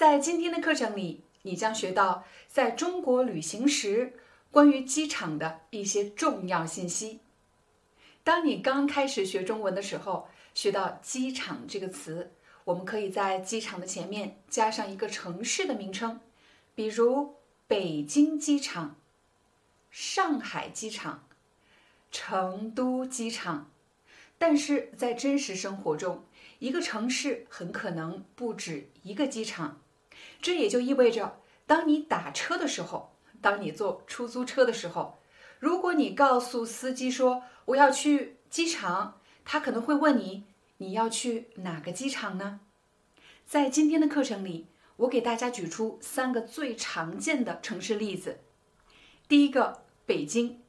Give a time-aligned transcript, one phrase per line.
[0.00, 4.14] 在今天的课程里，你将学到在中国旅行时
[4.50, 7.20] 关于机场的一些重要信息。
[8.24, 12.32] 当你刚开始学中文的时候，学到“机场”这个词，
[12.64, 16.18] 我们可以在机场的前面加上一个城市的名称，
[16.74, 17.34] 比如
[17.66, 18.96] 北京机场、
[19.90, 21.28] 上海机场、
[22.10, 23.70] 成都机场。
[24.38, 26.24] 但是在真实生活中，
[26.58, 29.82] 一个城市很可能不止一个机场。
[30.40, 35.18] 这也就意味着，当你打车的时候，当你坐出租车的时候，
[35.58, 40.44] 如果你告诉司机说我要去机场，他可能会问你
[40.78, 42.60] 你要去哪个机场呢？
[43.46, 48.40] 在今天的课程里，我给大家举出三个最常见的城市例子。
[49.28, 50.62] 第一个，北京，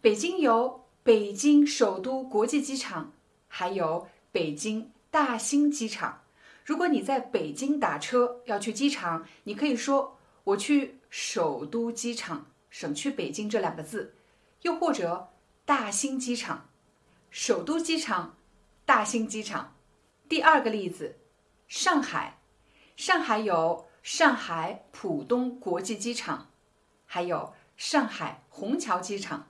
[0.00, 3.12] 北京有北京首都国际机场，
[3.48, 6.23] 还有北京大兴机场。
[6.64, 14.14] 如果你在北京打车要去机场，你可以说我去首都机场，省去北京这两个字，
[14.62, 15.28] 又或者
[15.66, 16.70] 大兴机场、
[17.30, 18.38] 首都机场、
[18.86, 19.76] 大兴机场。
[20.26, 21.18] 第二个例子，
[21.68, 22.38] 上海，
[22.96, 26.50] 上海有上海浦东国际机场，
[27.04, 29.48] 还有上海虹桥机场。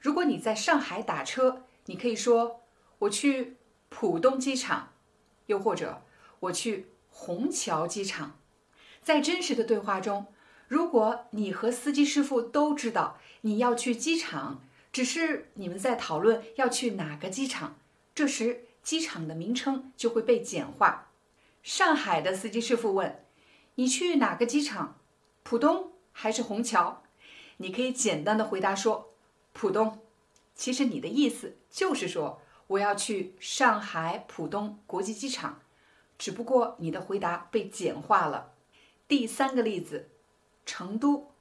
[0.00, 2.60] 如果你在上海打车，你可以说
[3.00, 3.56] 我去
[3.88, 4.92] 浦东机场，
[5.46, 6.02] 又或者。
[6.40, 8.38] 我去虹桥机场，
[9.02, 10.26] 在真实的对话中，
[10.68, 14.62] 如果你和司机师傅都知道你要去机场，
[14.92, 17.78] 只是你们在讨论要去哪个机场，
[18.14, 21.10] 这时机场的名称就会被简化。
[21.62, 23.24] 上海的司机师傅问
[23.74, 24.98] ：“你去哪个机场？
[25.42, 27.02] 浦东还是虹桥？”
[27.58, 29.14] 你可以简单的回答说
[29.52, 30.00] ：“浦东。”
[30.54, 35.60] 其实你的意思就是说我要去上海浦东国际机场。
[36.18, 38.52] 只不过你的回答被简化了。
[39.08, 40.08] 第三个例子，
[40.64, 41.32] 成都，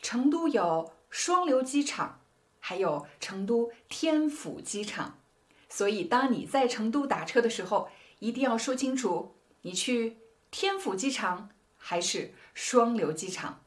[0.00, 2.20] 成都有双流机场，
[2.58, 5.18] 还有成都天府机场。
[5.68, 7.88] 所以，当你在成都打车的时候，
[8.18, 10.18] 一定要说清楚，你去
[10.50, 13.60] 天府机场还是双流机场。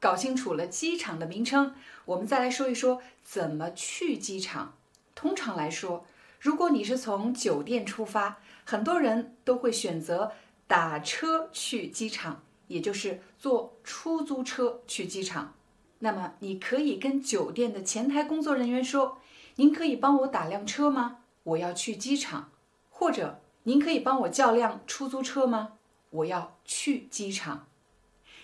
[0.00, 1.76] 搞清楚了机场的名称，
[2.06, 4.76] 我们再来说一说怎么去机场。
[5.14, 6.04] 通常来说，
[6.42, 10.32] 如果你是从酒店出发，很多人都会选择
[10.66, 15.54] 打车去机场，也就是坐出租车去机场。
[16.00, 19.18] 那么，你可以跟酒店的前台工作人员说
[19.54, 21.18] ：“您可以帮我打辆车吗？
[21.44, 22.50] 我要去机场。”
[22.90, 25.74] 或者“您可以帮我叫辆出租车吗？
[26.10, 27.68] 我要去机场。”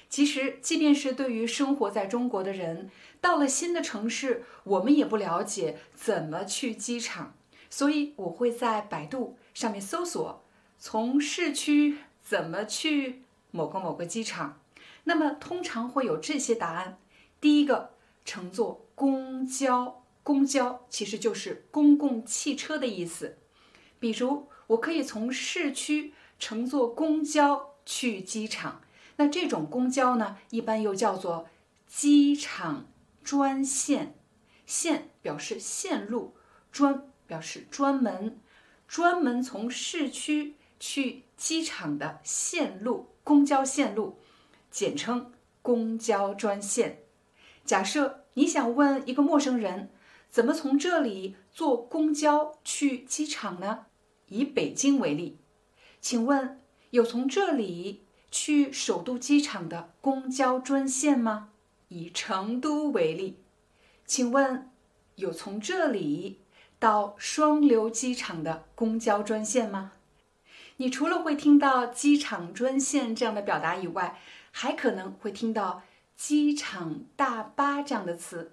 [0.09, 7.35] 其实，即便是对于生活在中国的人，到了新的城市，我们也不了解怎么去机场，
[7.71, 9.37] 所以我会在百度。
[9.55, 10.45] 上面搜索
[10.79, 14.61] 从市区怎么去某个某个机场，
[15.05, 16.99] 那么通常会有这些答案。
[17.41, 17.91] 第一个，
[18.25, 23.39] 乘坐公交，公交其实就是公共汽车的意思。
[23.99, 28.83] 比如，我可以从市区乘坐公交去机场，
[29.17, 31.49] 那这种公交呢，一般又叫做
[31.89, 32.87] 机场
[33.25, 34.15] 专线，
[34.65, 36.37] 线表示线路，
[36.71, 38.41] 专表示专门。
[38.89, 44.17] 专门从市区去机场的线路，公交线路，
[44.71, 45.31] 简称
[45.61, 47.03] 公交专线。
[47.67, 49.91] 假设你想问一个陌生人，
[50.31, 53.85] 怎么从这里坐公交去机场呢？
[54.29, 55.37] 以北京为例，
[56.01, 61.51] 请问有从这里去首都机场的公交专线吗？
[61.89, 63.37] 以成都为例，
[64.07, 64.71] 请问
[65.17, 66.41] 有从这里？
[66.79, 69.93] 到双流机场的公交专线吗？
[70.77, 74.21] 你除了会听到“机场专线”这样的表达以外，
[74.53, 75.83] 还可能会听到
[76.17, 78.53] “机场大巴”这样的词。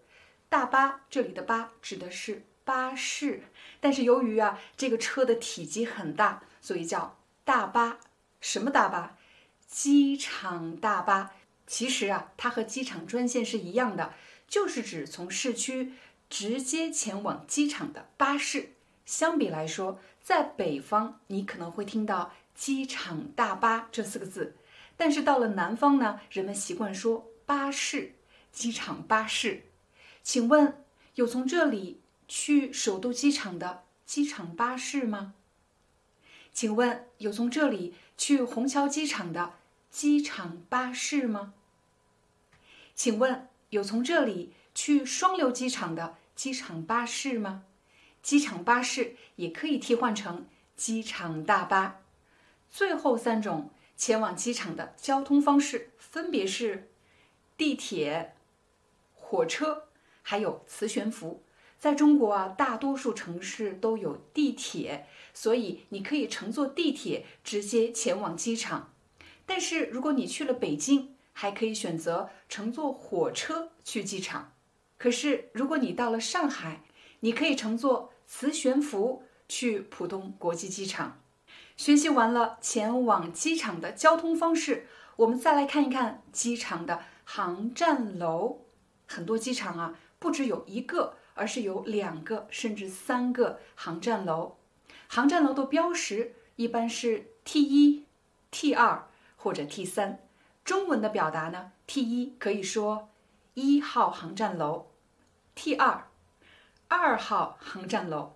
[0.49, 3.43] 大巴这里的“巴”指的是巴士，
[3.79, 7.99] 但是由于啊这个车的体积很大，所以叫大巴。
[8.41, 9.17] 什么大巴？
[9.67, 11.31] 机场大巴。
[11.67, 14.13] 其实啊，它和机场专线是一样的，
[14.47, 15.93] 就是指从市区。
[16.35, 18.73] 直接前往机场的巴士，
[19.05, 24.57] 相比来说，在北方你可能会听到“机场大巴”这四个字，
[24.97, 28.15] 但是到了南方呢，人们习惯说巴士，
[28.51, 29.63] 机场巴士。
[30.23, 30.83] 请问
[31.13, 35.35] 有从这里去首都机场的机场巴士吗？
[36.51, 39.53] 请问有从这里去虹桥机场的
[39.89, 41.53] 机场巴士吗？
[42.93, 47.63] 请问有从这里去双流机场的机场巴士吗？
[48.21, 50.45] 机场巴士也可以替换成
[50.75, 52.01] 机场大巴。
[52.69, 56.89] 最后三种前往机场的交通方式分别是
[57.55, 58.35] 地铁、
[59.13, 59.87] 火车，
[60.21, 61.43] 还有磁悬浮。
[61.77, 68.93] 在中国啊，大多数城市都有地铁，所以你可以乘坐地铁直接前往机场。
[69.45, 74.53] 但是如果你去了北京，还可以选择乘坐火车去机场。
[74.97, 76.81] 可是如果你到了上海，
[77.19, 81.19] 你可以乘坐磁悬浮去浦东国际机场。
[81.77, 84.87] 学习完了前往机场的交通方式，
[85.17, 88.61] 我们再来看一看机场的航站楼。
[89.07, 91.17] 很多机场啊，不只有一个。
[91.37, 94.55] 而是有两个甚至三个航站楼，
[95.09, 98.05] 航站楼的标识一般是 T 一、
[98.51, 100.19] T 二或者 T 三。
[100.63, 103.09] 中文的表达呢，T 一可以说
[103.55, 104.91] 一号航站楼
[105.55, 106.09] ，T 二
[106.89, 108.35] 二号航站楼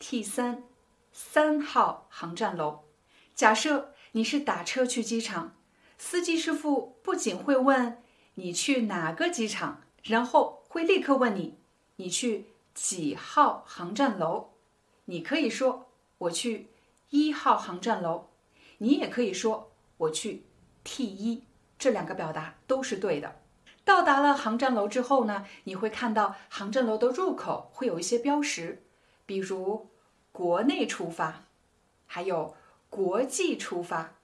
[0.00, 0.64] ，T 三
[1.12, 2.82] 三号航站楼。
[3.32, 5.54] 假设你是打车去机场，
[5.98, 8.02] 司机师傅不仅会问
[8.34, 11.56] 你去哪个机场，然后会立刻问你。
[11.96, 14.48] 你去几号航站楼？
[15.04, 16.70] 你可以说我去
[17.10, 18.30] 一号航站楼，
[18.78, 20.42] 你也可以说我去
[20.82, 21.44] T 一，
[21.78, 23.43] 这两个表达都是对的。
[23.84, 28.82] 到达了航站楼之后呢，你会看到航站楼的入口会有一些标识，
[29.26, 29.88] 比如
[30.32, 31.44] 国内出发，
[32.06, 32.54] 还有
[32.88, 34.14] 国际出发。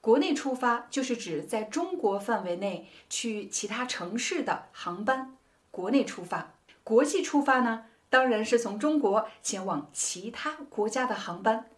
[0.00, 5.36] 国内出发就是指在中国范围内去其他城市的航班，
[5.72, 6.54] 国内出发。
[6.84, 11.68] 国际出发呢，当然是从中国前往其他国家的航班，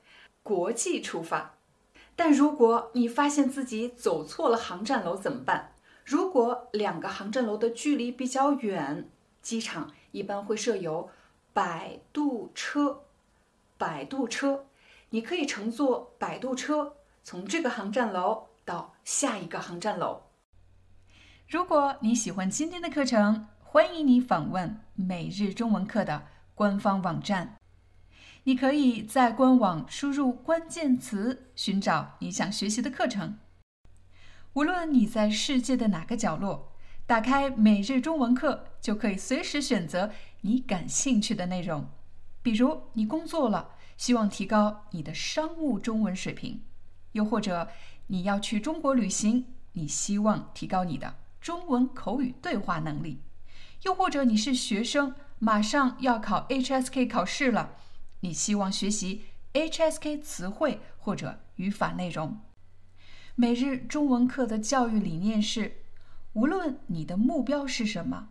[0.43, 1.54] 国际出发。
[2.14, 5.72] 但如果你发现自己走错了航站楼怎么办？
[6.10, 9.08] 如果两个航站楼的距离比较远，
[9.40, 11.08] 机场一般会设有
[11.52, 13.02] 摆渡车。
[13.78, 14.66] 摆渡车，
[15.10, 20.22] 你可以乘坐摆渡车从这个航站楼到下一个航站楼。
[21.48, 26.26] 如果你喜欢今天的课程，欢迎你访问每日中文课的
[26.56, 27.54] 官方网站，
[28.42, 33.38] 你可以在官网输入关键词，寻找你想学习的课程。
[34.55, 36.73] 无论你在世界的哪个角落，
[37.06, 40.11] 打开每日中文课，就可以随时选择
[40.41, 41.88] 你感兴趣的内容。
[42.43, 46.62] 比如，你工作了，希望提高你的商务中文水平；
[47.12, 47.69] 又或者
[48.08, 53.23] 你要去中国旅行，你希望提高你的中文口语对话能力。
[53.82, 57.76] 又或者你是学生，马上要考 HSK 考试了，
[58.20, 62.41] 你希望学习 HSK 词汇或者语法内容。
[63.35, 65.82] 每日中文课的教育理念是：
[66.35, 68.29] 无论你的目标是什么，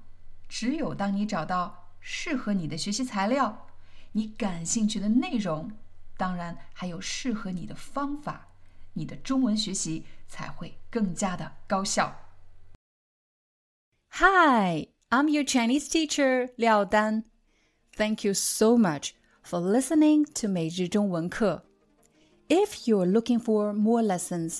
[0.48, 3.68] 只有当你找到适合你的学习材料、
[4.12, 5.72] 你感兴趣的内容，
[6.18, 8.48] 当然还有适合你的方法，
[8.94, 12.16] 你的中文学习才会更加的高效。
[14.12, 14.90] Hi。
[15.12, 17.24] I'm your Chinese teacher, Liao Dan.
[17.98, 21.64] Thank you so much for listening to 每日中文课.
[22.48, 24.60] If you're looking for more lessons,